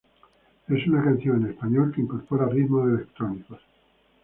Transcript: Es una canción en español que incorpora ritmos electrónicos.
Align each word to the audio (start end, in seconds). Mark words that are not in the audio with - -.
Es 0.67 0.87
una 0.87 1.03
canción 1.03 1.43
en 1.43 1.51
español 1.51 1.91
que 1.93 2.01
incorpora 2.01 2.47
ritmos 2.49 2.89
electrónicos. 2.89 3.61